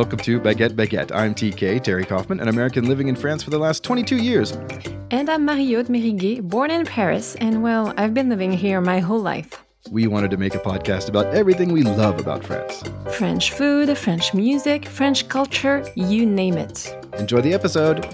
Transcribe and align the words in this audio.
welcome 0.00 0.18
to 0.18 0.40
Baguette 0.40 0.70
Baguette. 0.70 1.14
I'm 1.14 1.34
TK, 1.34 1.82
Terry 1.82 2.06
Kaufman, 2.06 2.40
an 2.40 2.48
American 2.48 2.88
living 2.88 3.08
in 3.08 3.14
France 3.14 3.42
for 3.42 3.50
the 3.50 3.58
last 3.58 3.84
22 3.84 4.16
years. 4.16 4.52
And 5.10 5.28
I'm 5.28 5.44
Marie-Aude 5.44 5.88
Meriguet, 5.88 6.40
born 6.40 6.70
in 6.70 6.86
Paris, 6.86 7.34
and 7.34 7.62
well, 7.62 7.92
I've 7.98 8.14
been 8.14 8.30
living 8.30 8.50
here 8.50 8.80
my 8.80 9.00
whole 9.00 9.20
life. 9.20 9.62
We 9.90 10.06
wanted 10.06 10.30
to 10.30 10.38
make 10.38 10.54
a 10.54 10.58
podcast 10.58 11.10
about 11.10 11.26
everything 11.34 11.70
we 11.70 11.82
love 11.82 12.18
about 12.18 12.42
France 12.42 12.82
French 13.12 13.52
food, 13.52 13.94
French 13.98 14.32
music, 14.32 14.86
French 14.86 15.28
culture, 15.28 15.84
you 15.94 16.24
name 16.24 16.56
it. 16.56 16.96
Enjoy 17.18 17.42
the 17.42 17.52
episode. 17.52 18.06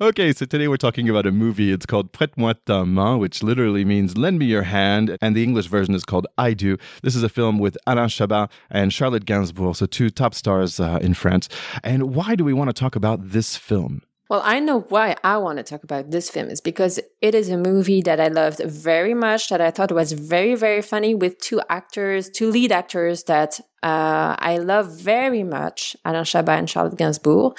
Okay, 0.00 0.32
so 0.32 0.46
today 0.46 0.68
we're 0.68 0.76
talking 0.76 1.08
about 1.08 1.26
a 1.26 1.32
movie. 1.32 1.72
It's 1.72 1.84
called 1.84 2.12
Prête-moi 2.12 2.52
ta 2.66 2.84
main, 2.84 3.18
which 3.18 3.42
literally 3.42 3.84
means 3.84 4.16
lend 4.16 4.38
me 4.38 4.46
your 4.46 4.62
hand, 4.62 5.18
and 5.20 5.34
the 5.34 5.42
English 5.42 5.66
version 5.66 5.92
is 5.92 6.04
called 6.04 6.28
I 6.38 6.54
Do. 6.54 6.76
This 7.02 7.16
is 7.16 7.24
a 7.24 7.28
film 7.28 7.58
with 7.58 7.76
Alain 7.84 8.06
Chabat 8.06 8.48
and 8.70 8.92
Charlotte 8.92 9.24
Gainsbourg, 9.24 9.74
so 9.74 9.86
two 9.86 10.08
top 10.08 10.34
stars 10.34 10.78
uh, 10.78 11.00
in 11.02 11.14
France. 11.14 11.48
And 11.82 12.14
why 12.14 12.36
do 12.36 12.44
we 12.44 12.52
want 12.52 12.68
to 12.70 12.74
talk 12.74 12.94
about 12.94 13.30
this 13.30 13.56
film? 13.56 14.02
Well, 14.30 14.40
I 14.44 14.60
know 14.60 14.82
why 14.82 15.16
I 15.24 15.36
want 15.38 15.56
to 15.56 15.64
talk 15.64 15.82
about 15.82 16.12
this 16.12 16.30
film 16.30 16.48
is 16.48 16.60
because 16.60 17.00
it 17.20 17.34
is 17.34 17.48
a 17.48 17.56
movie 17.56 18.02
that 18.02 18.20
I 18.20 18.28
loved 18.28 18.60
very 18.64 19.14
much, 19.14 19.48
that 19.48 19.60
I 19.60 19.72
thought 19.72 19.90
was 19.90 20.12
very, 20.12 20.54
very 20.54 20.80
funny 20.80 21.16
with 21.16 21.40
two 21.40 21.60
actors, 21.68 22.30
two 22.30 22.52
lead 22.52 22.70
actors 22.70 23.24
that 23.24 23.58
uh, 23.82 24.36
I 24.38 24.58
love 24.58 25.00
very 25.00 25.42
much, 25.42 25.96
Alain 26.04 26.22
Chabat 26.22 26.58
and 26.58 26.70
Charlotte 26.70 26.98
Gainsbourg. 26.98 27.56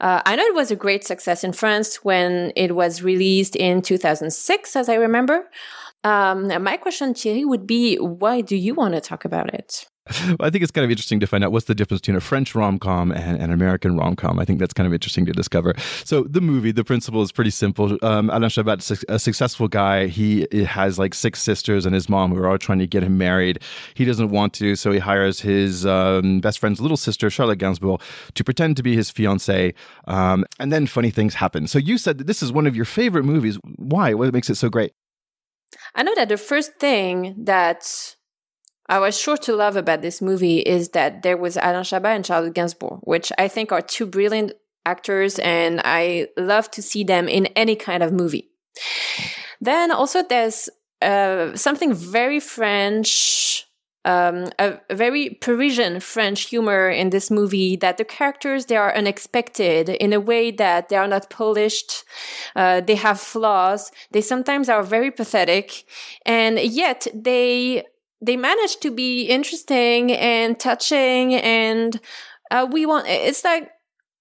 Uh, 0.00 0.22
I 0.24 0.36
know 0.36 0.44
it 0.44 0.54
was 0.54 0.70
a 0.70 0.76
great 0.76 1.04
success 1.04 1.42
in 1.42 1.52
France 1.52 2.04
when 2.04 2.52
it 2.54 2.74
was 2.74 3.02
released 3.02 3.56
in 3.56 3.82
2006, 3.82 4.76
as 4.76 4.88
I 4.88 4.94
remember. 4.94 5.50
Um, 6.04 6.46
my 6.62 6.76
question, 6.76 7.14
Thierry, 7.14 7.44
would 7.44 7.66
be 7.66 7.96
why 7.96 8.40
do 8.40 8.56
you 8.56 8.74
want 8.74 8.94
to 8.94 9.00
talk 9.00 9.24
about 9.24 9.52
it? 9.52 9.86
Well, 10.26 10.36
I 10.40 10.50
think 10.50 10.62
it's 10.62 10.70
kind 10.70 10.84
of 10.84 10.90
interesting 10.90 11.20
to 11.20 11.26
find 11.26 11.44
out 11.44 11.52
what's 11.52 11.66
the 11.66 11.74
difference 11.74 12.00
between 12.00 12.16
a 12.16 12.20
French 12.20 12.54
rom 12.54 12.78
com 12.78 13.12
and 13.12 13.40
an 13.40 13.52
American 13.52 13.96
rom 13.96 14.16
com. 14.16 14.38
I 14.38 14.44
think 14.44 14.58
that's 14.58 14.74
kind 14.74 14.86
of 14.86 14.92
interesting 14.92 15.26
to 15.26 15.32
discover. 15.32 15.74
So, 16.04 16.22
the 16.22 16.40
movie, 16.40 16.72
the 16.72 16.84
principle 16.84 17.22
is 17.22 17.32
pretty 17.32 17.50
simple. 17.50 17.98
Um, 18.02 18.30
Alain 18.30 18.50
Chabat, 18.50 18.78
is 18.78 19.04
a 19.08 19.18
successful 19.18 19.68
guy. 19.68 20.06
He 20.06 20.46
has 20.64 20.98
like 20.98 21.14
six 21.14 21.40
sisters 21.40 21.86
and 21.86 21.94
his 21.94 22.08
mom 22.08 22.34
who 22.34 22.40
are 22.40 22.48
all 22.48 22.58
trying 22.58 22.78
to 22.78 22.86
get 22.86 23.02
him 23.02 23.18
married. 23.18 23.60
He 23.94 24.04
doesn't 24.04 24.30
want 24.30 24.52
to, 24.54 24.76
so 24.76 24.92
he 24.92 24.98
hires 24.98 25.40
his 25.40 25.86
um, 25.86 26.40
best 26.40 26.58
friend's 26.58 26.80
little 26.80 26.96
sister, 26.96 27.30
Charlotte 27.30 27.58
Gainsbourg, 27.58 28.00
to 28.34 28.44
pretend 28.44 28.76
to 28.76 28.82
be 28.82 28.96
his 28.96 29.10
fiancee. 29.10 29.74
Um, 30.06 30.44
and 30.58 30.72
then 30.72 30.86
funny 30.86 31.10
things 31.10 31.34
happen. 31.34 31.66
So, 31.66 31.78
you 31.78 31.98
said 31.98 32.18
that 32.18 32.26
this 32.26 32.42
is 32.42 32.52
one 32.52 32.66
of 32.66 32.76
your 32.76 32.84
favorite 32.84 33.24
movies. 33.24 33.58
Why? 33.76 34.14
What 34.14 34.32
makes 34.32 34.50
it 34.50 34.56
so 34.56 34.68
great? 34.68 34.92
I 35.94 36.02
know 36.02 36.14
that 36.14 36.28
the 36.28 36.36
first 36.36 36.76
thing 36.78 37.34
that 37.44 38.16
I 38.88 38.98
was 38.98 39.18
sure 39.18 39.36
to 39.38 39.54
love 39.54 39.76
about 39.76 40.00
this 40.02 40.22
movie 40.22 40.60
is 40.60 40.90
that 40.90 41.22
there 41.22 41.36
was 41.36 41.56
Alain 41.56 41.82
Chabat 41.84 42.16
and 42.16 42.26
Charlotte 42.26 42.54
Gainsbourg, 42.54 43.00
which 43.02 43.30
I 43.36 43.48
think 43.48 43.70
are 43.70 43.82
two 43.82 44.06
brilliant 44.06 44.52
actors, 44.86 45.38
and 45.40 45.80
I 45.84 46.28
love 46.38 46.70
to 46.72 46.82
see 46.82 47.04
them 47.04 47.28
in 47.28 47.46
any 47.48 47.76
kind 47.76 48.02
of 48.02 48.12
movie. 48.12 48.48
Then 49.60 49.90
also 49.90 50.22
there's 50.22 50.70
uh, 51.02 51.54
something 51.54 51.92
very 51.92 52.40
French, 52.40 53.66
um, 54.04 54.46
a, 54.58 54.78
a, 54.88 54.94
very 54.94 55.36
Parisian 55.40 56.00
French 56.00 56.48
humor 56.48 56.88
in 56.88 57.10
this 57.10 57.30
movie. 57.30 57.76
That 57.76 57.98
the 57.98 58.04
characters 58.04 58.66
they 58.66 58.76
are 58.76 58.94
unexpected 58.94 59.90
in 59.90 60.12
a 60.12 60.20
way 60.20 60.50
that 60.52 60.88
they 60.88 60.96
are 60.96 61.08
not 61.08 61.28
polished. 61.28 62.04
Uh, 62.56 62.80
they 62.80 62.94
have 62.94 63.20
flaws. 63.20 63.92
They 64.12 64.22
sometimes 64.22 64.68
are 64.68 64.82
very 64.82 65.10
pathetic, 65.10 65.84
and 66.24 66.58
yet 66.58 67.06
they 67.12 67.84
they 68.20 68.36
managed 68.36 68.82
to 68.82 68.90
be 68.90 69.24
interesting 69.24 70.12
and 70.12 70.58
touching 70.58 71.34
and 71.34 72.00
uh, 72.50 72.66
we 72.70 72.86
want 72.86 73.06
it's 73.08 73.44
like 73.44 73.70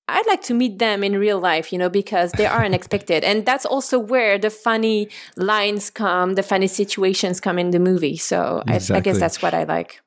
I'd 0.09 0.27
like 0.27 0.41
to 0.43 0.53
meet 0.53 0.79
them 0.79 1.03
in 1.03 1.19
real 1.19 1.39
life, 1.39 1.73
you 1.73 1.77
know, 1.77 1.89
because 1.89 2.31
they 2.31 2.45
are 2.45 2.63
unexpected. 2.63 3.25
And 3.25 3.45
that's 3.45 3.65
also 3.65 3.99
where 3.99 4.39
the 4.39 4.49
funny 4.49 5.09
lines 5.35 5.89
come, 5.89 6.35
the 6.35 6.43
funny 6.43 6.67
situations 6.67 7.41
come 7.41 7.59
in 7.59 7.71
the 7.71 7.79
movie. 7.79 8.15
So 8.15 8.63
exactly. 8.67 8.95
I, 8.95 8.97
I 8.97 9.01
guess 9.01 9.19
that's 9.19 9.41
what 9.41 9.53
I 9.53 9.65
like. 9.65 10.01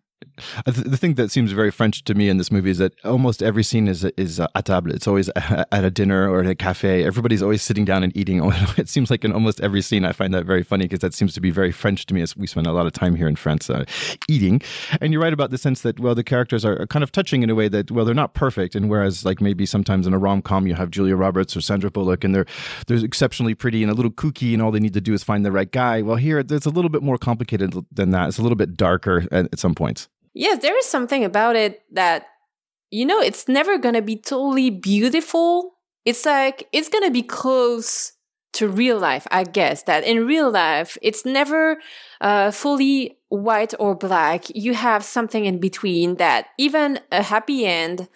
The 0.64 0.96
thing 0.96 1.14
that 1.14 1.30
seems 1.30 1.52
very 1.52 1.70
French 1.70 2.04
to 2.04 2.14
me 2.14 2.28
in 2.28 2.38
this 2.38 2.50
movie 2.50 2.70
is 2.70 2.78
that 2.78 2.92
almost 3.04 3.42
every 3.42 3.62
scene 3.62 3.88
is 3.88 4.04
is 4.16 4.40
uh, 4.40 4.48
à 4.54 4.62
table. 4.62 4.90
It's 4.90 5.06
always 5.06 5.28
at 5.36 5.84
a 5.84 5.90
dinner 5.90 6.28
or 6.30 6.40
at 6.40 6.46
a 6.46 6.54
cafe. 6.54 7.04
Everybody's 7.04 7.42
always 7.42 7.62
sitting 7.62 7.84
down 7.84 8.02
and 8.02 8.16
eating. 8.16 8.40
It 8.76 8.88
seems 8.88 9.10
like 9.10 9.24
in 9.24 9.32
almost 9.32 9.60
every 9.60 9.82
scene. 9.82 10.04
I 10.04 10.12
find 10.12 10.32
that 10.32 10.46
very 10.46 10.62
funny 10.62 10.84
because 10.84 11.00
that 11.00 11.12
seems 11.14 11.34
to 11.34 11.40
be 11.40 11.50
very 11.50 11.72
French 11.72 12.06
to 12.06 12.14
me. 12.14 12.22
As 12.22 12.36
we 12.36 12.46
spend 12.46 12.66
a 12.66 12.72
lot 12.72 12.86
of 12.86 12.92
time 12.92 13.14
here 13.14 13.28
in 13.28 13.36
France 13.36 13.68
uh, 13.68 13.84
eating. 14.28 14.60
And 15.00 15.12
you're 15.12 15.22
right 15.22 15.32
about 15.32 15.50
the 15.50 15.58
sense 15.58 15.82
that 15.82 15.98
well, 16.00 16.14
the 16.14 16.24
characters 16.24 16.64
are 16.64 16.86
kind 16.86 17.02
of 17.02 17.12
touching 17.12 17.42
in 17.42 17.50
a 17.50 17.54
way 17.54 17.68
that 17.68 17.90
well, 17.90 18.04
they're 18.04 18.14
not 18.14 18.34
perfect. 18.34 18.74
And 18.74 18.88
whereas 18.88 19.24
like 19.24 19.40
maybe 19.40 19.66
sometimes 19.66 20.06
in 20.06 20.14
a 20.14 20.18
rom 20.18 20.42
com 20.42 20.66
you 20.66 20.74
have 20.74 20.90
Julia 20.90 21.16
Roberts 21.16 21.56
or 21.56 21.60
Sandra 21.60 21.90
Bullock 21.90 22.24
and 22.24 22.34
they're 22.34 22.46
they're 22.86 23.04
exceptionally 23.04 23.54
pretty 23.54 23.82
and 23.82 23.90
a 23.90 23.94
little 23.94 24.12
kooky 24.12 24.52
and 24.52 24.62
all 24.62 24.70
they 24.70 24.80
need 24.80 24.94
to 24.94 25.00
do 25.00 25.12
is 25.12 25.24
find 25.24 25.44
the 25.44 25.52
right 25.52 25.70
guy. 25.70 26.02
Well, 26.02 26.16
here 26.16 26.38
it's 26.38 26.66
a 26.66 26.70
little 26.70 26.90
bit 26.90 27.02
more 27.02 27.18
complicated 27.18 27.74
than 27.92 28.10
that. 28.10 28.28
It's 28.28 28.38
a 28.38 28.42
little 28.42 28.56
bit 28.56 28.76
darker 28.76 29.26
at, 29.32 29.46
at 29.52 29.58
some 29.58 29.74
points. 29.74 30.09
Yes, 30.34 30.62
there 30.62 30.76
is 30.78 30.86
something 30.86 31.24
about 31.24 31.56
it 31.56 31.82
that, 31.92 32.26
you 32.90 33.06
know, 33.06 33.20
it's 33.20 33.48
never 33.48 33.78
going 33.78 33.94
to 33.94 34.02
be 34.02 34.16
totally 34.16 34.70
beautiful. 34.70 35.74
It's 36.04 36.24
like, 36.26 36.68
it's 36.72 36.88
going 36.88 37.04
to 37.04 37.10
be 37.10 37.22
close 37.22 38.12
to 38.54 38.68
real 38.68 38.98
life, 38.98 39.26
I 39.30 39.44
guess. 39.44 39.84
That 39.84 40.04
in 40.04 40.26
real 40.26 40.50
life, 40.50 40.98
it's 41.02 41.24
never 41.24 41.78
uh, 42.20 42.50
fully 42.50 43.18
white 43.28 43.74
or 43.80 43.94
black. 43.94 44.44
You 44.54 44.74
have 44.74 45.04
something 45.04 45.44
in 45.44 45.58
between 45.60 46.16
that 46.16 46.46
even 46.58 47.00
a 47.12 47.22
happy 47.22 47.66
end 47.66 48.08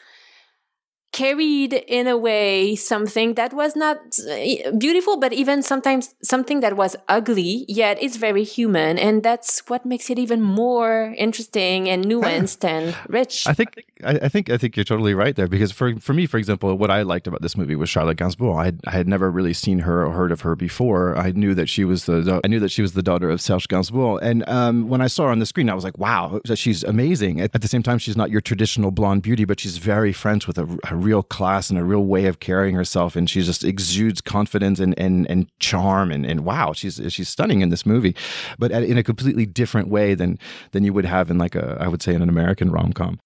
carried 1.14 1.72
in 1.72 2.08
a 2.08 2.18
way 2.18 2.74
something 2.74 3.34
that 3.34 3.54
was 3.54 3.76
not 3.76 3.98
uh, 4.28 4.72
beautiful, 4.76 5.16
but 5.16 5.32
even 5.32 5.62
sometimes 5.62 6.14
something 6.22 6.58
that 6.60 6.76
was 6.76 6.96
ugly, 7.08 7.64
yet 7.68 7.96
it's 8.02 8.16
very 8.16 8.42
human. 8.42 8.98
And 8.98 9.22
that's 9.22 9.62
what 9.68 9.86
makes 9.86 10.10
it 10.10 10.18
even 10.18 10.42
more 10.42 11.14
interesting 11.16 11.88
and 11.88 12.04
nuanced 12.10 12.64
and 12.64 12.96
rich. 13.08 13.46
I 13.46 13.54
think, 13.54 13.70
I, 14.02 14.28
think, 14.28 14.50
I 14.50 14.58
think 14.58 14.76
you're 14.76 14.84
totally 14.84 15.14
right 15.14 15.36
there 15.36 15.46
because 15.46 15.70
for, 15.70 15.96
for 16.00 16.12
me, 16.12 16.26
for 16.26 16.36
example, 16.36 16.76
what 16.76 16.90
I 16.90 17.02
liked 17.02 17.28
about 17.28 17.42
this 17.42 17.56
movie 17.56 17.76
was 17.76 17.88
Charlotte 17.88 18.18
Gainsbourg. 18.18 18.60
I 18.60 18.64
had, 18.64 18.80
I 18.88 18.90
had 18.90 19.06
never 19.06 19.30
really 19.30 19.54
seen 19.54 19.78
her 19.80 20.04
or 20.04 20.12
heard 20.12 20.32
of 20.32 20.40
her 20.40 20.56
before. 20.56 21.16
I 21.16 21.30
knew 21.30 21.54
that 21.54 21.68
she 21.68 21.84
was 21.84 22.06
the, 22.06 22.40
I 22.44 22.48
knew 22.48 22.58
that 22.58 22.72
she 22.72 22.82
was 22.82 22.94
the 22.94 23.02
daughter 23.04 23.30
of 23.30 23.40
Serge 23.40 23.68
Gainsbourg. 23.68 24.18
And 24.20 24.46
um, 24.48 24.88
when 24.88 25.00
I 25.00 25.06
saw 25.06 25.26
her 25.26 25.30
on 25.30 25.38
the 25.38 25.46
screen, 25.46 25.70
I 25.70 25.74
was 25.74 25.84
like, 25.84 25.96
wow, 25.96 26.40
she's 26.54 26.82
amazing. 26.82 27.40
At, 27.40 27.54
at 27.54 27.62
the 27.62 27.68
same 27.68 27.84
time, 27.84 27.98
she's 27.98 28.16
not 28.16 28.32
your 28.32 28.40
traditional 28.40 28.90
blonde 28.90 29.22
beauty, 29.22 29.44
but 29.44 29.60
she's 29.60 29.78
very 29.78 30.12
French 30.12 30.48
with 30.48 30.58
a, 30.58 30.66
a 30.90 31.03
real 31.04 31.22
class 31.22 31.70
and 31.70 31.78
a 31.78 31.84
real 31.84 32.04
way 32.04 32.26
of 32.26 32.40
carrying 32.40 32.74
herself. 32.74 33.16
And 33.16 33.28
she 33.28 33.42
just 33.42 33.64
exudes 33.64 34.20
confidence 34.20 34.80
and, 34.80 34.98
and, 34.98 35.30
and 35.30 35.46
charm. 35.58 36.10
And, 36.10 36.26
and 36.26 36.44
wow, 36.44 36.72
she's, 36.72 37.00
she's 37.08 37.28
stunning 37.28 37.60
in 37.60 37.68
this 37.68 37.84
movie, 37.84 38.16
but 38.58 38.72
in 38.72 38.98
a 38.98 39.02
completely 39.02 39.46
different 39.46 39.88
way 39.88 40.14
than, 40.14 40.38
than 40.72 40.84
you 40.84 40.92
would 40.92 41.04
have 41.04 41.30
in 41.30 41.38
like 41.38 41.54
a, 41.54 41.76
I 41.80 41.88
would 41.88 42.02
say 42.02 42.14
in 42.14 42.22
an 42.22 42.28
American 42.28 42.70
rom 42.70 42.92
com. 42.92 43.18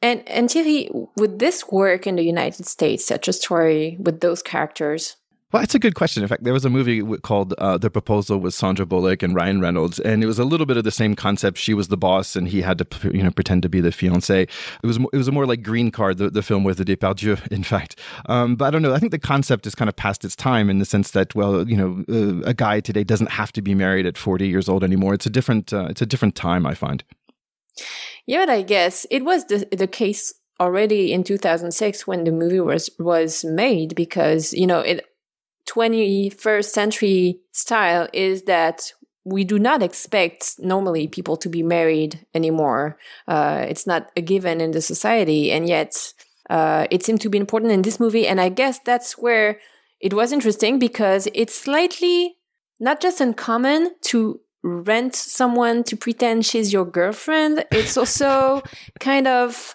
And, 0.00 0.28
and 0.28 0.50
Thierry, 0.50 0.90
would 1.16 1.38
this 1.38 1.64
work 1.70 2.06
in 2.06 2.16
the 2.16 2.24
United 2.24 2.66
States, 2.66 3.06
such 3.06 3.26
a 3.26 3.32
story 3.32 3.96
with 3.98 4.20
those 4.20 4.42
characters? 4.42 5.16
Well, 5.54 5.62
it's 5.62 5.76
a 5.76 5.78
good 5.78 5.94
question. 5.94 6.24
In 6.24 6.28
fact, 6.28 6.42
there 6.42 6.52
was 6.52 6.64
a 6.64 6.68
movie 6.68 7.00
called 7.18 7.52
uh, 7.58 7.78
The 7.78 7.88
Proposal 7.88 8.38
with 8.38 8.54
Sandra 8.54 8.84
Bullock 8.84 9.22
and 9.22 9.36
Ryan 9.36 9.60
Reynolds, 9.60 10.00
and 10.00 10.24
it 10.24 10.26
was 10.26 10.40
a 10.40 10.44
little 10.44 10.66
bit 10.66 10.76
of 10.76 10.82
the 10.82 10.90
same 10.90 11.14
concept. 11.14 11.58
She 11.58 11.74
was 11.74 11.86
the 11.86 11.96
boss, 11.96 12.34
and 12.34 12.48
he 12.48 12.60
had 12.60 12.78
to, 12.78 13.12
you 13.16 13.22
know, 13.22 13.30
pretend 13.30 13.62
to 13.62 13.68
be 13.68 13.80
the 13.80 13.92
fiance. 13.92 14.42
It 14.42 14.48
was 14.82 14.96
it 14.96 15.16
was 15.16 15.28
a 15.28 15.30
more 15.30 15.46
like 15.46 15.62
Green 15.62 15.92
Card, 15.92 16.18
the, 16.18 16.28
the 16.28 16.42
film 16.42 16.64
with 16.64 16.78
the 16.78 16.84
Depardieu, 16.84 17.46
in 17.52 17.62
fact. 17.62 18.00
Um, 18.26 18.56
but 18.56 18.64
I 18.64 18.70
don't 18.72 18.82
know. 18.82 18.94
I 18.94 18.98
think 18.98 19.12
the 19.12 19.18
concept 19.20 19.64
is 19.64 19.76
kind 19.76 19.88
of 19.88 19.94
past 19.94 20.24
its 20.24 20.34
time 20.34 20.68
in 20.68 20.80
the 20.80 20.84
sense 20.84 21.12
that, 21.12 21.36
well, 21.36 21.68
you 21.68 21.76
know, 21.76 22.04
uh, 22.08 22.42
a 22.44 22.52
guy 22.52 22.80
today 22.80 23.04
doesn't 23.04 23.30
have 23.30 23.52
to 23.52 23.62
be 23.62 23.76
married 23.76 24.06
at 24.06 24.18
forty 24.18 24.48
years 24.48 24.68
old 24.68 24.82
anymore. 24.82 25.14
It's 25.14 25.26
a 25.26 25.30
different 25.30 25.72
uh, 25.72 25.86
it's 25.88 26.02
a 26.02 26.06
different 26.06 26.34
time. 26.34 26.66
I 26.66 26.74
find. 26.74 27.04
Yeah, 28.26 28.40
but 28.40 28.50
I 28.50 28.62
guess 28.62 29.06
it 29.08 29.24
was 29.24 29.44
the 29.44 29.68
the 29.70 29.86
case 29.86 30.34
already 30.58 31.12
in 31.12 31.22
2006 31.22 32.06
when 32.08 32.24
the 32.24 32.32
movie 32.32 32.58
was 32.58 32.90
was 32.98 33.44
made 33.44 33.94
because 33.94 34.52
you 34.52 34.66
know 34.66 34.80
it 34.80 35.04
21st 35.68 36.64
century 36.64 37.40
style 37.52 38.08
is 38.12 38.42
that 38.42 38.92
we 39.24 39.44
do 39.44 39.58
not 39.58 39.82
expect 39.82 40.56
normally 40.58 41.08
people 41.08 41.36
to 41.38 41.48
be 41.48 41.62
married 41.62 42.26
anymore. 42.34 42.98
Uh, 43.26 43.64
it's 43.68 43.86
not 43.86 44.10
a 44.16 44.20
given 44.20 44.60
in 44.60 44.72
the 44.72 44.82
society, 44.82 45.50
and 45.50 45.66
yet 45.66 46.12
uh, 46.50 46.86
it 46.90 47.02
seemed 47.02 47.22
to 47.22 47.30
be 47.30 47.38
important 47.38 47.72
in 47.72 47.82
this 47.82 47.98
movie. 47.98 48.26
And 48.26 48.40
I 48.40 48.50
guess 48.50 48.78
that's 48.84 49.16
where 49.16 49.58
it 50.00 50.12
was 50.12 50.32
interesting 50.32 50.78
because 50.78 51.26
it's 51.34 51.54
slightly 51.54 52.36
not 52.78 53.00
just 53.00 53.20
uncommon 53.20 53.94
to 54.02 54.40
rent 54.62 55.14
someone 55.14 55.84
to 55.84 55.96
pretend 55.96 56.44
she's 56.44 56.72
your 56.72 56.84
girlfriend. 56.84 57.64
It's 57.70 57.96
also 57.96 58.62
kind 59.00 59.26
of 59.26 59.74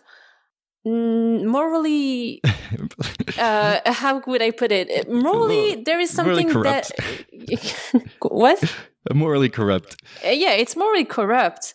morally 1.45 2.41
uh, 3.37 3.79
how 3.85 4.21
would 4.27 4.41
i 4.41 4.51
put 4.51 4.71
it 4.71 5.09
morally 5.09 5.75
there 5.83 5.99
is 5.99 6.09
something 6.09 6.47
that 6.61 6.91
what 8.21 8.63
morally 9.13 9.49
corrupt. 9.49 10.01
Uh, 10.25 10.29
yeah, 10.29 10.51
it's 10.51 10.75
morally 10.75 11.05
corrupt. 11.05 11.73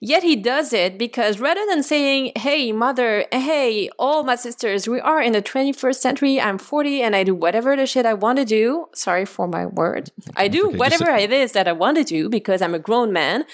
Yet 0.00 0.22
he 0.22 0.36
does 0.36 0.72
it 0.72 0.98
because 0.98 1.40
rather 1.40 1.64
than 1.66 1.82
saying, 1.82 2.32
"Hey, 2.36 2.72
mother, 2.72 3.24
hey, 3.32 3.88
all 3.98 4.22
my 4.24 4.36
sisters, 4.36 4.88
we 4.88 5.00
are 5.00 5.20
in 5.20 5.32
the 5.32 5.42
21st 5.42 5.96
century. 5.96 6.40
I'm 6.40 6.58
40 6.58 7.02
and 7.02 7.16
I 7.16 7.24
do 7.24 7.34
whatever 7.34 7.76
the 7.76 7.86
shit 7.86 8.06
I 8.06 8.14
want 8.14 8.38
to 8.38 8.44
do." 8.44 8.86
Sorry 8.94 9.24
for 9.24 9.48
my 9.48 9.66
word. 9.66 10.10
I 10.36 10.48
do 10.48 10.68
okay, 10.68 10.76
whatever 10.76 11.10
it 11.10 11.32
is 11.32 11.52
that 11.52 11.66
I 11.66 11.72
want 11.72 11.96
to 11.96 12.04
do 12.04 12.28
because 12.28 12.60
I'm 12.62 12.74
a 12.74 12.78
grown 12.78 13.12
man. 13.12 13.44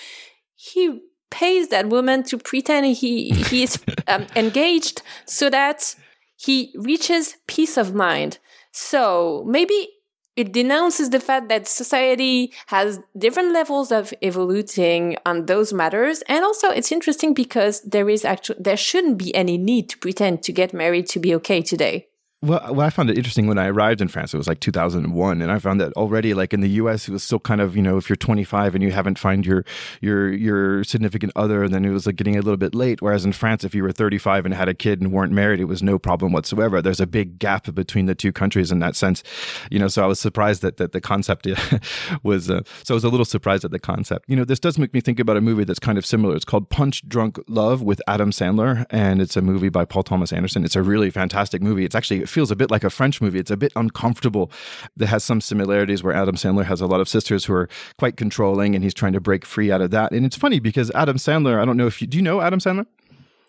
He 0.55 1.01
pays 1.33 1.69
that 1.69 1.89
woman 1.89 2.23
to 2.25 2.39
pretend 2.39 2.87
he 2.87 3.31
he 3.31 3.65
is 3.65 3.83
um, 4.07 4.27
engaged 4.37 5.03
so 5.27 5.51
that 5.51 5.97
he 6.37 6.73
reaches 6.77 7.37
peace 7.47 7.77
of 7.77 7.95
mind. 7.95 8.39
So 8.71 9.45
maybe 9.47 9.89
it 10.37 10.53
denounces 10.53 11.11
the 11.11 11.21
fact 11.21 11.49
that 11.49 11.69
society 11.69 12.53
has 12.67 13.01
different 13.17 13.53
levels 13.53 13.93
of 13.93 14.15
evoluting 14.23 15.17
on 15.27 15.47
those 15.47 15.73
matters 15.73 16.23
and 16.27 16.45
also 16.45 16.71
it's 16.71 16.91
interesting 16.91 17.35
because 17.35 17.83
there 17.83 18.09
is 18.09 18.25
actually 18.25 18.59
there 18.59 18.77
shouldn't 18.77 19.19
be 19.19 19.35
any 19.35 19.59
need 19.59 19.91
to 19.91 19.99
pretend 19.99 20.43
to 20.43 20.53
get 20.53 20.73
married 20.73 21.07
to 21.09 21.19
be 21.19 21.35
okay 21.35 21.61
today 21.61 22.07
well, 22.43 22.75
well, 22.75 22.87
I 22.87 22.91
found 22.91 23.09
it 23.09 23.17
interesting 23.17 23.47
when 23.47 23.57
I 23.57 23.69
arrived 23.69 24.01
in 24.01 24.09
France. 24.09 24.35
It 24.35 24.37
was 24.37 24.49
like 24.49 24.59
2001, 24.59 25.41
and 25.41 25.53
I 25.53 25.61
found 25.61 25.81
that 25.81 25.93
already, 25.93 26.35
like 26.35 26.53
in 26.53 26.61
the 26.61 26.71
U.S., 26.71 27.07
it 27.07 27.13
was 27.13 27.23
still 27.23 27.39
kind 27.39 27.61
of 27.61 27.77
you 27.77 27.83
know 27.83 27.99
if 27.99 28.09
you're 28.09 28.17
25 28.17 28.75
and 28.75 28.83
you 28.83 28.91
haven't 28.91 29.17
found 29.17 29.47
your 29.47 29.65
your 30.01 30.33
your 30.33 30.83
significant 30.83 31.33
other, 31.37 31.69
then 31.69 31.85
it 31.85 31.91
was 31.91 32.05
like 32.05 32.17
getting 32.17 32.35
a 32.35 32.41
little 32.41 32.57
bit 32.57 32.75
late. 32.75 33.01
Whereas 33.01 33.25
in 33.25 33.33
France, 33.33 33.63
if 33.63 33.77
you 33.77 33.85
were 33.85 33.93
35 33.93 34.45
and 34.45 34.55
had 34.55 34.69
a 34.69 34.75
kid 34.75 35.01
and 35.01 35.13
weren't 35.13 35.33
married, 35.33 35.61
it 35.61 35.67
was 35.67 35.85
no 35.85 36.01
problem 36.01 36.33
whatsoever. 36.33 36.83
There's 36.83 37.01
a 37.01 37.07
big 37.07 37.39
gap 37.39 37.73
between 37.75 38.07
the 38.07 38.15
two 38.17 38.33
countries 38.33 38.73
in 38.73 38.81
that 38.81 38.97
sense, 38.97 39.23
you 39.71 39.79
know. 39.79 39.87
So 39.87 40.03
I 40.03 40.07
was 40.07 40.19
surprised 40.19 40.63
that 40.63 40.79
that 40.79 40.91
the 40.91 41.01
concept 41.01 41.47
was. 42.25 42.51
Uh, 42.51 42.63
so 42.83 42.95
I 42.95 42.97
was 42.97 43.05
a 43.05 43.09
little 43.09 43.25
surprised 43.25 43.65
at 43.65 43.71
the 43.71 43.79
concept. 43.79 44.29
You 44.29 44.35
know, 44.35 44.45
this 44.45 44.59
does 44.59 44.79
make 44.79 44.93
me 44.93 45.01
think 45.01 45.21
about 45.21 45.37
a 45.37 45.41
movie 45.41 45.63
that's 45.63 45.79
kind 45.79 45.97
of 45.97 46.05
similar. 46.05 46.35
It's 46.35 46.45
called 46.45 46.71
Punch 46.71 47.07
Drunk 47.09 47.39
Love 47.47 47.83
with 47.83 48.03
Adam 48.09 48.33
Sandler, 48.33 48.85
and 48.91 49.23
it's 49.23 49.37
a 49.37 49.43
movie 49.43 49.69
by 49.69 49.85
Paul 49.85 50.03
Thomas 50.03 50.33
Anderson. 50.33 50.65
It's 50.65 50.75
a 50.75 50.83
really 50.83 51.11
fantastic 51.11 51.63
movie. 51.63 51.85
It's 51.85 51.95
actually 51.95 52.27
feels 52.33 52.51
a 52.51 52.57
bit 52.57 52.71
like 52.71 52.85
a 52.85 52.91
French 52.91 53.21
movie. 53.21 53.39
It's 53.39 53.51
a 53.51 53.57
bit 53.57 53.73
uncomfortable. 53.77 54.51
That 54.97 55.07
has 55.07 55.23
some 55.23 55.41
similarities 55.41 56.03
where 56.03 56.15
Adam 56.15 56.35
Sandler 56.35 56.65
has 56.65 56.81
a 56.81 56.87
lot 56.87 57.01
of 57.01 57.09
sisters 57.09 57.45
who 57.45 57.55
are 57.55 57.69
quite 57.99 58.17
controlling 58.17 58.75
and 58.75 58.83
he's 58.83 58.95
trying 58.95 59.13
to 59.13 59.21
break 59.21 59.45
free 59.45 59.71
out 59.71 59.81
of 59.81 59.91
that. 59.91 60.13
And 60.13 60.27
it's 60.27 60.37
funny 60.37 60.59
because 60.59 60.91
Adam 60.93 61.17
Sandler, 61.17 61.61
I 61.61 61.65
don't 61.65 61.77
know 61.77 61.87
if 61.87 62.01
you 62.01 62.07
do 62.07 62.17
you 62.17 62.23
know 62.23 62.41
Adam 62.41 62.59
Sandler? 62.59 62.87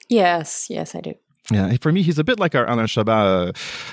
Yes, 0.09 0.68
yes, 0.69 0.95
I 0.95 1.01
do. 1.01 1.13
Yeah, 1.51 1.75
for 1.81 1.91
me, 1.91 2.03
he's 2.03 2.19
a 2.19 2.23
bit 2.23 2.39
like 2.39 2.55
our 2.55 2.65
Alain 2.69 2.85
Chabat. 2.85 3.09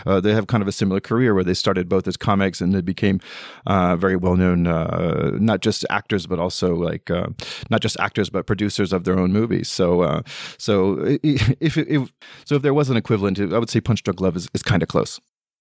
Uh, 0.07 0.09
uh, 0.09 0.21
they 0.21 0.33
have 0.33 0.47
kind 0.47 0.63
of 0.63 0.69
a 0.69 0.73
similar 0.73 1.01
career 1.01 1.35
where 1.35 1.43
they 1.43 1.55
started 1.55 1.89
both 1.89 2.07
as 2.07 2.17
comics 2.17 2.61
and 2.61 2.73
they 2.73 2.81
became 2.81 3.19
uh, 3.67 3.97
very 3.97 4.15
well 4.15 4.37
known, 4.37 4.69
uh, 4.69 5.33
not 5.35 5.61
just 5.61 5.85
actors, 5.91 6.29
but 6.29 6.39
also 6.39 6.77
like 6.77 7.11
uh, 7.11 7.27
not 7.69 7.81
just 7.81 7.99
actors, 7.99 8.31
but 8.31 8.47
producers 8.47 8.93
of 8.93 9.03
their 9.03 9.19
own 9.19 9.33
movies. 9.33 9.69
So, 9.69 10.03
uh, 10.03 10.23
so 10.59 10.99
if, 11.25 11.77
if, 11.77 12.13
so, 12.45 12.55
if 12.55 12.63
there 12.63 12.75
was 12.75 12.89
an 12.89 12.97
equivalent, 12.97 13.41
I 13.41 13.59
would 13.59 13.71
say 13.71 13.81
Punch 13.81 14.05
Drunk 14.05 14.21
Love 14.21 14.37
is, 14.37 14.49
is 14.55 14.63
kind 14.63 14.83
of 14.83 14.89
close. 14.89 15.19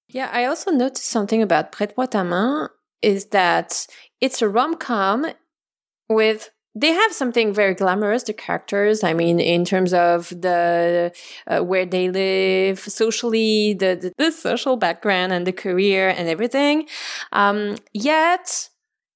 Yeah, 0.09 0.29
I 0.31 0.45
also 0.45 0.69
noticed 0.71 1.05
something 1.05 1.41
about 1.41 1.71
Prête-moi 1.71 2.05
ta 2.05 2.23
main 2.23 2.67
is 3.01 3.25
that 3.27 3.87
it's 4.21 4.41
a 4.41 4.49
rom 4.49 4.75
com 4.75 5.25
with 6.07 6.51
they 6.75 6.91
have 6.91 7.13
something 7.13 7.53
very 7.53 7.73
glamorous 7.73 8.23
the 8.23 8.33
characters. 8.33 9.03
I 9.03 9.13
mean 9.13 9.39
in 9.39 9.65
terms 9.65 9.93
of 9.93 10.29
the 10.29 11.11
uh, 11.47 11.59
where 11.59 11.85
they 11.85 12.09
live 12.09 12.79
socially 12.79 13.73
the, 13.73 13.97
the, 14.01 14.13
the 14.17 14.31
social 14.31 14.77
background 14.77 15.33
and 15.33 15.45
the 15.45 15.53
career 15.53 16.09
and 16.09 16.27
everything. 16.29 16.87
Um, 17.31 17.77
yet 17.93 18.69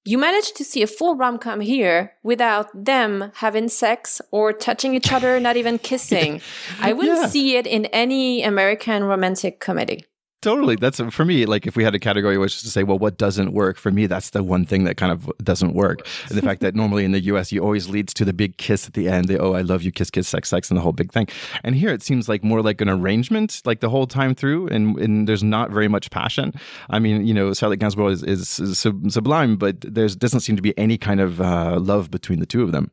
you 0.05 0.17
manage 0.17 0.51
to 0.53 0.65
see 0.65 0.81
a 0.81 0.87
full 0.87 1.15
rom-com 1.15 1.61
here 1.61 2.11
without 2.23 2.67
them 2.73 3.31
having 3.35 3.69
sex 3.69 4.21
or 4.31 4.51
touching 4.51 4.95
each 4.95 5.13
other 5.13 5.39
not 5.39 5.55
even 5.55 5.77
kissing. 5.77 6.41
I 6.81 6.91
wouldn't 6.91 7.21
yeah. 7.21 7.27
see 7.27 7.55
it 7.55 7.67
in 7.67 7.85
any 7.87 8.43
american 8.43 9.03
romantic 9.05 9.59
comedy 9.59 10.05
totally. 10.43 10.75
That's 10.75 10.99
for 10.99 11.25
me 11.25 11.45
like 11.45 11.65
if 11.65 11.75
we 11.75 11.83
had 11.83 11.95
a 11.95 11.99
category 11.99 12.37
which 12.37 12.55
is 12.55 12.61
to 12.63 12.69
say 12.69 12.83
well 12.83 12.99
what 12.99 13.17
doesn't 13.17 13.53
work 13.53 13.77
for 13.77 13.91
me 13.91 14.05
that's 14.05 14.31
the 14.31 14.43
one 14.43 14.65
thing 14.65 14.83
that 14.83 14.97
kind 14.97 15.11
of 15.11 15.31
doesn't 15.43 15.73
work. 15.73 16.07
And 16.29 16.37
the 16.37 16.41
fact 16.41 16.61
that 16.61 16.75
normally 16.75 17.05
in 17.05 17.13
the 17.13 17.21
us 17.21 17.51
you 17.51 17.63
always 17.63 17.89
leads 17.89 18.13
to 18.15 18.25
the 18.25 18.33
big 18.33 18.57
kiss 18.57 18.85
at 18.85 18.93
the 18.93 19.07
end 19.07 19.27
the 19.27 19.39
oh 19.39 19.53
i 19.53 19.61
love 19.61 19.81
you 19.81 19.91
kiss 19.91 20.11
kiss 20.11 20.27
sex 20.27 20.49
sex 20.49 20.69
and 20.69 20.77
the 20.77 20.81
whole 20.81 20.91
big 20.91 21.11
thing. 21.11 21.27
And 21.63 21.75
here 21.75 21.89
it 21.89 22.03
seems 22.03 22.29
like 22.29 22.43
more 22.43 22.61
like 22.61 22.81
an 22.81 22.89
arrangement 22.89 23.61
like 23.65 23.79
the 23.79 23.89
whole 23.89 24.05
time 24.05 24.35
through 24.35 24.67
and, 24.67 24.97
and 24.99 25.27
there's 25.27 25.43
not 25.43 25.71
very 25.71 25.87
much 25.87 26.11
passion. 26.11 26.53
I 26.89 26.99
mean 26.99 27.25
you 27.25 27.33
know 27.33 27.53
charlotte 27.53 27.79
gainsbourg 27.79 28.11
is, 28.11 28.23
is, 28.23 28.59
is 28.59 28.79
sublime 28.79 29.55
but 29.55 29.81
there 29.81 30.07
doesn't 30.07 30.41
seem 30.41 30.55
to 30.57 30.61
be 30.61 30.77
any 30.77 30.97
kind 30.97 31.21
of 31.21 31.41
uh, 31.41 31.79
love 31.79 32.11
between 32.11 32.39
the 32.39 32.45
two 32.45 32.63
of 32.63 32.71
them. 32.71 32.91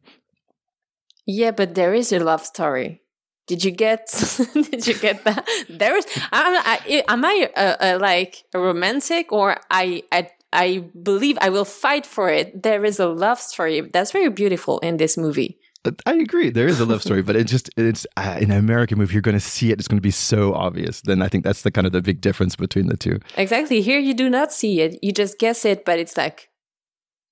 Yeah 1.27 1.51
but 1.51 1.75
there 1.75 1.93
is 1.95 2.13
a 2.13 2.21
love 2.21 2.45
story 2.45 3.03
did 3.47 3.65
you 3.65 3.71
get? 3.71 4.07
did 4.55 4.87
you 4.87 4.95
get 4.95 5.25
that? 5.25 5.47
There 5.69 5.97
is. 5.97 6.07
I, 6.33 7.03
am 7.09 7.25
I 7.25 7.51
a, 7.57 7.77
a, 7.81 7.99
like 7.99 8.45
a 8.55 8.61
romantic, 8.61 9.33
or 9.33 9.57
I, 9.71 10.03
I 10.13 10.31
I 10.53 10.85
believe 11.03 11.39
I 11.41 11.51
will 11.51 11.65
fight 11.65 12.07
for 12.07 12.29
it. 12.29 12.63
There 12.63 12.85
is 12.85 12.99
a 12.99 13.07
love 13.07 13.41
story 13.41 13.81
that's 13.81 14.11
very 14.11 14.29
beautiful 14.29 14.79
in 14.81 14.97
this 14.97 15.17
movie. 15.17 15.59
I 16.05 16.15
agree. 16.15 16.51
There 16.51 16.67
is 16.67 16.79
a 16.79 16.85
love 16.85 17.01
story, 17.01 17.23
but 17.23 17.37
it 17.37 17.45
just 17.45 17.71
it's 17.77 18.07
uh, 18.19 18.37
in 18.39 18.51
an 18.51 18.59
American 18.59 18.99
movie. 18.99 19.15
You're 19.15 19.23
going 19.23 19.37
to 19.37 19.41
see 19.41 19.71
it. 19.71 19.79
It's 19.79 19.89
going 19.89 19.97
to 19.97 20.03
be 20.03 20.11
so 20.11 20.53
obvious. 20.53 21.01
Then 21.01 21.23
I 21.23 21.29
think 21.29 21.43
that's 21.43 21.63
the 21.63 21.71
kind 21.71 21.87
of 21.87 21.93
the 21.93 22.03
big 22.03 22.21
difference 22.21 22.55
between 22.55 22.89
the 22.89 22.99
two. 22.99 23.19
Exactly. 23.39 23.81
Here 23.81 23.99
you 23.99 24.13
do 24.13 24.29
not 24.29 24.53
see 24.53 24.83
it. 24.83 24.99
You 25.03 25.13
just 25.13 25.39
guess 25.39 25.65
it, 25.65 25.87
but 25.87 25.99
it's 25.99 26.19
like 26.19 26.50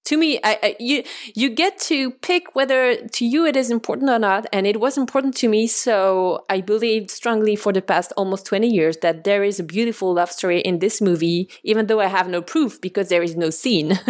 to 0.05 0.17
me 0.17 0.39
I, 0.43 0.59
I, 0.63 0.77
you 0.79 1.05
you 1.35 1.51
get 1.51 1.79
to 1.81 2.11
pick 2.11 2.55
whether 2.55 2.97
to 2.97 3.25
you 3.27 3.47
it 3.47 3.57
is 3.57 3.71
important 3.71 4.11
or 4.11 4.19
not 4.19 4.47
and 4.53 4.67
it 4.67 4.81
was 4.81 4.97
important 4.97 5.37
to 5.37 5.49
me 5.49 5.67
so 5.67 6.45
i 6.49 6.61
believed 6.61 7.11
strongly 7.11 7.57
for 7.57 7.73
the 7.73 7.83
past 7.83 8.13
almost 8.17 8.47
20 8.47 8.69
years 8.69 8.99
that 8.99 9.25
there 9.25 9.45
is 9.45 9.61
a 9.61 9.65
beautiful 9.65 10.15
love 10.15 10.31
story 10.31 10.61
in 10.61 10.79
this 10.79 11.01
movie 11.01 11.51
even 11.63 11.87
though 11.87 12.01
i 12.01 12.07
have 12.07 12.29
no 12.29 12.41
proof 12.41 12.81
because 12.81 13.09
there 13.09 13.23
is 13.23 13.37
no 13.37 13.51
scene 13.51 13.99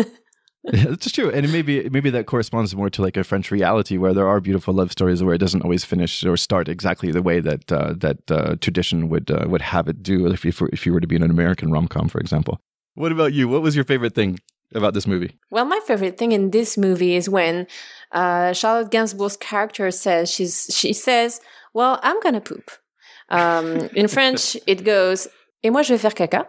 yeah, 0.72 0.84
that's 0.84 1.10
true, 1.12 1.30
and 1.30 1.50
maybe 1.52 1.88
maybe 1.88 2.10
that 2.10 2.26
corresponds 2.26 2.74
more 2.74 2.90
to 2.90 3.02
like 3.02 3.16
a 3.16 3.24
French 3.24 3.50
reality 3.50 3.96
where 3.96 4.12
there 4.12 4.26
are 4.26 4.40
beautiful 4.40 4.74
love 4.74 4.90
stories 4.90 5.22
where 5.22 5.34
it 5.34 5.38
doesn't 5.38 5.62
always 5.62 5.84
finish 5.84 6.24
or 6.24 6.36
start 6.36 6.68
exactly 6.68 7.10
the 7.12 7.22
way 7.22 7.40
that 7.40 7.70
uh, 7.72 7.94
that 7.96 8.30
uh, 8.30 8.56
tradition 8.60 9.08
would 9.08 9.30
uh, 9.30 9.46
would 9.48 9.62
have 9.62 9.88
it 9.88 10.02
do 10.02 10.26
if 10.26 10.44
you 10.44 10.52
if 10.72 10.84
you 10.84 10.92
were 10.92 11.00
to 11.00 11.06
be 11.06 11.16
in 11.16 11.22
an 11.22 11.30
American 11.30 11.70
rom 11.70 11.88
com, 11.88 12.08
for 12.08 12.18
example. 12.18 12.60
What 12.94 13.12
about 13.12 13.32
you? 13.32 13.48
What 13.48 13.62
was 13.62 13.76
your 13.76 13.84
favorite 13.84 14.14
thing 14.14 14.40
about 14.74 14.94
this 14.94 15.06
movie? 15.06 15.36
Well, 15.50 15.64
my 15.64 15.80
favorite 15.86 16.18
thing 16.18 16.32
in 16.32 16.50
this 16.50 16.76
movie 16.76 17.16
is 17.16 17.28
when 17.28 17.66
uh, 18.12 18.52
Charlotte 18.52 18.90
Gainsbourg's 18.90 19.36
character 19.36 19.90
says 19.90 20.30
she's 20.30 20.66
she 20.70 20.92
says, 20.92 21.40
"Well, 21.74 21.98
I'm 22.02 22.20
gonna 22.20 22.40
poop." 22.40 22.70
Um, 23.28 23.88
in 23.94 24.08
French, 24.16 24.56
it 24.66 24.84
goes, 24.84 25.28
"Et 25.62 25.70
moi, 25.70 25.82
je 25.82 25.94
vais 25.94 25.98
faire 25.98 26.14
caca," 26.14 26.46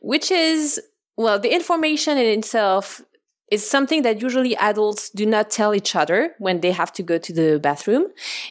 which 0.00 0.30
is 0.30 0.80
well, 1.16 1.38
the 1.38 1.54
information 1.54 2.18
in 2.18 2.38
itself 2.38 3.02
is 3.50 3.68
something 3.68 4.00
that 4.00 4.22
usually 4.22 4.56
adults 4.56 5.10
do 5.10 5.26
not 5.26 5.50
tell 5.50 5.74
each 5.74 5.94
other 5.94 6.34
when 6.38 6.60
they 6.60 6.72
have 6.72 6.90
to 6.90 7.02
go 7.02 7.18
to 7.18 7.32
the 7.34 7.60
bathroom. 7.62 8.06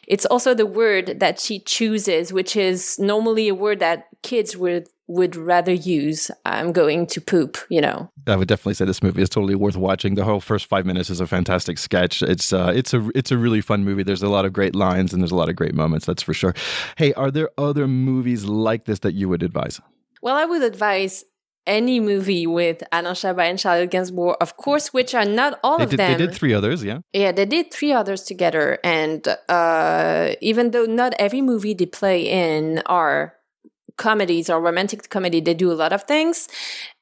It's 0.08 0.28
also 0.28 0.54
the 0.54 0.68
word 0.68 1.20
that 1.20 1.40
she 1.40 1.60
chooses, 1.60 2.32
which 2.32 2.56
is 2.56 3.00
normally 3.00 3.48
a 3.48 3.56
word 3.56 3.80
that 3.80 4.10
kids 4.22 4.56
would 4.56 4.88
would 5.12 5.36
rather 5.36 5.74
use 5.74 6.32
I'm 6.46 6.72
going 6.72 7.06
to 7.08 7.22
poop, 7.22 7.58
you 7.70 7.82
know. 7.82 8.10
I 8.28 8.36
would 8.36 8.48
definitely 8.48 8.76
say 8.76 8.86
this 8.86 9.04
movie 9.04 9.22
is 9.22 9.30
totally 9.30 9.56
worth 9.56 9.76
watching. 9.76 10.16
The 10.16 10.24
whole 10.24 10.40
first 10.40 10.68
5 10.68 10.86
minutes 10.86 11.10
is 11.10 11.20
a 11.20 11.28
fantastic 11.28 11.78
sketch. 11.78 12.22
It's 12.22 12.54
uh 12.54 12.72
it's 12.76 12.94
a 12.94 13.10
it's 13.14 13.32
a 13.32 13.38
really 13.38 13.62
fun 13.62 13.84
movie. 13.84 14.04
There's 14.04 14.24
a 14.24 14.30
lot 14.30 14.46
of 14.46 14.54
great 14.54 14.76
lines 14.76 15.14
and 15.14 15.22
there's 15.22 15.32
a 15.32 15.36
lot 15.36 15.50
of 15.50 15.56
great 15.56 15.76
moments, 15.76 16.06
that's 16.06 16.24
for 16.24 16.34
sure. 16.34 16.54
Hey, 16.98 17.14
are 17.14 17.32
there 17.32 17.50
other 17.58 17.88
movies 17.88 18.46
like 18.46 18.86
this 18.86 19.00
that 19.00 19.14
you 19.14 19.28
would 19.30 19.44
advise? 19.44 19.82
Well, 20.22 20.36
I 20.36 20.46
would 20.46 20.64
advise 20.64 21.24
any 21.68 22.00
movie 22.00 22.48
with 22.48 22.84
Alain 22.92 23.14
Chabat 23.14 23.50
and 23.50 23.60
Charlotte 23.60 23.92
Gainsbourg, 23.92 24.36
of 24.42 24.58
course, 24.58 24.94
which 24.94 25.14
are 25.14 25.26
not 25.26 25.60
all 25.64 25.78
they 25.78 25.84
of 25.86 25.90
did, 25.92 26.00
them. 26.00 26.12
They 26.12 26.26
did 26.26 26.34
three 26.34 26.54
others, 26.54 26.84
yeah. 26.84 27.00
Yeah, 27.14 27.32
they 27.32 27.46
did 27.46 27.72
three 27.72 27.92
others 27.92 28.24
together. 28.24 28.80
And 28.84 29.28
uh, 29.48 30.34
even 30.42 30.72
though 30.72 30.86
not 30.86 31.14
every 31.20 31.42
movie 31.42 31.74
they 31.74 31.86
play 31.86 32.28
in 32.28 32.82
are 32.86 33.36
comedies 34.02 34.50
or 34.50 34.60
romantic 34.60 35.10
comedy, 35.10 35.40
they 35.42 35.54
do 35.54 35.72
a 35.72 35.78
lot 35.84 35.94
of 35.94 36.04
things. 36.04 36.48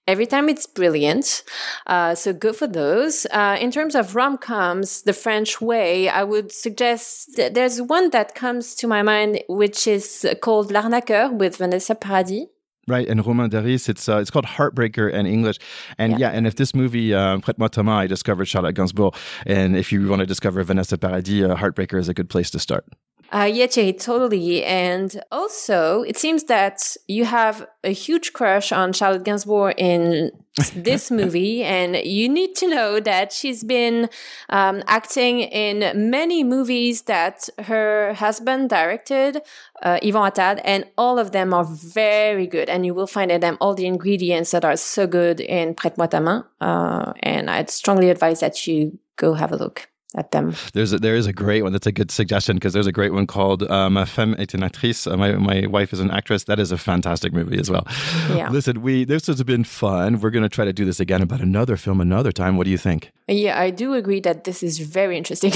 Every 0.06 0.26
time 0.26 0.50
it's 0.50 0.66
brilliant. 0.66 1.44
Uh, 1.86 2.16
so 2.16 2.34
good 2.34 2.56
for 2.56 2.68
those. 2.68 3.28
Uh, 3.32 3.58
in 3.62 3.70
terms 3.72 3.94
of 3.96 4.16
rom 4.16 4.38
coms, 4.38 5.04
the 5.04 5.14
French 5.14 5.62
way, 5.62 6.10
I 6.10 6.24
would 6.24 6.52
suggest 6.52 7.40
there's 7.58 7.80
one 7.80 8.10
that 8.10 8.34
comes 8.34 8.76
to 8.76 8.88
my 8.88 9.02
mind, 9.04 9.44
which 9.48 9.88
is 9.88 10.26
called 10.42 10.72
L'Arnaqueur 10.72 11.30
with 11.42 11.58
Vanessa 11.58 11.96
Paradis. 11.96 12.48
Right, 12.88 13.08
and 13.08 13.24
Romain 13.24 13.50
Duris, 13.52 13.88
it's 13.88 14.10
uh, 14.10 14.18
it's 14.18 14.32
called 14.32 14.48
Heartbreaker 14.58 15.14
in 15.14 15.28
English, 15.28 15.58
and 16.00 16.14
yeah, 16.14 16.32
yeah 16.32 16.36
and 16.36 16.48
if 16.48 16.56
this 16.56 16.74
movie 16.74 17.14
uh, 17.14 17.38
Prête-moi 17.38 17.68
ta 17.68 17.84
main, 17.84 17.98
I 18.06 18.08
discovered 18.08 18.48
Charlotte 18.48 18.76
Gainsbourg, 18.76 19.14
and 19.46 19.78
if 19.78 19.92
you 19.92 20.08
want 20.10 20.22
to 20.22 20.26
discover 20.26 20.64
Vanessa 20.64 20.98
Paradis, 20.98 21.44
uh, 21.44 21.56
Heartbreaker 21.56 22.00
is 22.00 22.10
a 22.10 22.16
good 22.16 22.30
place 22.34 22.50
to 22.50 22.58
start. 22.58 22.86
Uh, 23.32 23.44
yeah, 23.44 23.68
Thierry, 23.68 23.94
totally. 23.94 24.64
And 24.64 25.22
also, 25.32 26.02
it 26.02 26.18
seems 26.18 26.46
that 26.46 26.98
you 27.08 27.26
have 27.26 27.68
a 27.84 27.92
huge 27.92 28.34
crush 28.34 28.72
on 28.72 28.92
Charlotte 28.92 29.24
Gainsbourg 29.24 29.76
in 29.78 30.32
this 30.76 31.12
movie, 31.12 31.64
and 31.64 31.96
you 31.98 32.28
need 32.28 32.56
to 32.56 32.68
know 32.68 33.00
that 33.00 33.32
she's 33.32 33.64
been 33.64 34.10
um, 34.50 34.82
acting 34.88 35.42
in 35.42 36.10
many 36.10 36.44
movies 36.44 37.04
that 37.04 37.48
her 37.60 38.14
husband 38.16 38.70
directed, 38.70 39.42
uh, 39.84 40.00
Yvan 40.02 40.32
Attal, 40.32 40.60
and 40.64 40.86
all 40.98 41.20
of 41.20 41.32
them 41.32 41.54
are 41.54 41.66
very 41.66 42.48
good. 42.48 42.68
And 42.68 42.84
you 42.84 42.96
will 42.96 43.08
find 43.08 43.32
in 43.32 43.42
them 43.42 43.58
all 43.62 43.76
the 43.76 43.86
ingredients 43.86 44.52
that 44.52 44.66
are 44.66 44.76
so 44.76 45.06
good 45.06 45.40
in 45.40 45.76
Prête-moi 45.76 46.08
ta 46.08 46.20
main. 46.20 46.44
Uh, 46.60 47.14
and 47.22 47.50
I'd 47.50 47.70
strongly 47.70 48.10
advise 48.10 48.40
that 48.40 48.66
you 48.66 48.98
go 49.18 49.34
have 49.36 49.52
a 49.52 49.58
look 49.58 49.88
at 50.16 50.32
them. 50.32 50.56
There's 50.74 50.94
a, 50.94 51.00
there 51.00 51.16
is 51.16 51.28
a 51.28 51.34
great 51.34 51.62
one. 51.62 51.72
That's 51.72 51.88
a 51.88 51.92
good 51.92 52.12
suggestion 52.12 52.56
because 52.56 52.74
there's 52.74 52.88
a 52.88 52.92
great 52.92 53.14
one 53.14 53.28
called 53.28 53.70
uh, 53.70 53.90
Ma 53.90 54.06
femme 54.06 54.36
est 54.40 54.54
une 54.54 54.62
actrice. 54.62 55.12
Uh, 55.12 55.18
my 55.18 55.34
my 55.34 55.68
wife 55.68 55.94
is 55.94 56.00
an 56.00 56.12
actress. 56.12 56.46
That 56.46 56.60
is 56.60 56.72
a 56.72 56.78
fantastic 56.78 57.34
movie 57.34 57.60
as 57.60 57.70
well. 57.70 57.86
Yeah. 58.30 58.50
Listen, 58.52 58.82
we 58.82 59.06
this 59.06 59.28
has 59.28 59.44
been 59.44 59.64
fun. 59.64 60.20
We're 60.20 60.32
going 60.32 60.44
to 60.44 60.50
try 60.50 60.66
to 60.66 60.74
do 60.74 60.86
this 60.86 61.00
again 61.00 61.22
about 61.22 61.42
another 61.42 61.78
film 61.78 62.02
another 62.02 62.32
time. 62.32 62.58
What 62.58 62.66
do 62.66 62.72
you 62.72 62.78
think? 62.78 63.12
Yeah, 63.28 63.60
I 63.60 63.70
do 63.70 63.94
agree 63.94 64.20
that 64.22 64.44
this 64.46 64.64
is 64.64 64.80
very 64.80 65.18
interesting, 65.18 65.54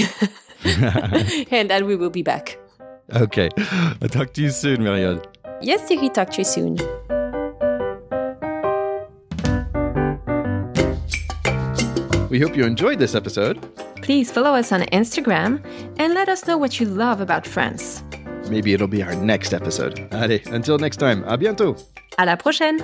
and 1.52 1.70
that 1.70 1.84
we 1.86 1.96
will 1.96 2.12
be 2.12 2.22
back. 2.22 2.58
Okay, 3.14 3.50
I'll 4.02 4.10
talk 4.10 4.34
to 4.34 4.42
you 4.42 4.50
soon, 4.50 4.84
Marie-Aude. 4.84 5.28
Yes, 5.62 5.82
Thierry, 5.88 6.10
talk 6.10 6.30
to 6.32 6.38
you 6.38 6.46
soon. 6.46 6.78
We 12.30 12.40
hope 12.40 12.56
you 12.56 12.66
enjoyed 12.66 12.98
this 12.98 13.14
episode. 13.14 13.60
Please 14.04 14.30
follow 14.30 14.54
us 14.54 14.72
on 14.74 14.82
Instagram 14.92 15.64
and 15.98 16.14
let 16.14 16.28
us 16.28 16.46
know 16.46 16.58
what 16.58 16.80
you 16.80 16.86
love 16.86 17.22
about 17.22 17.48
France. 17.48 18.04
Maybe 18.50 18.74
it'll 18.74 18.88
be 18.88 19.02
our 19.02 19.16
next 19.16 19.54
episode. 19.54 20.06
Allez, 20.12 20.46
until 20.48 20.78
next 20.78 20.98
time, 20.98 21.24
à 21.24 21.38
bientôt. 21.38 21.78
À 22.18 22.26
la 22.26 22.36
prochaine! 22.36 22.80